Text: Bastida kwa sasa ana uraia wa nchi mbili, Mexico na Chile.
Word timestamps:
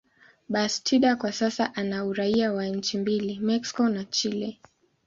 Bastida 0.49 1.15
kwa 1.15 1.31
sasa 1.31 1.71
ana 1.75 2.05
uraia 2.05 2.51
wa 2.53 2.65
nchi 2.65 2.97
mbili, 2.97 3.39
Mexico 3.39 3.89
na 3.89 4.05
Chile. 4.05 4.59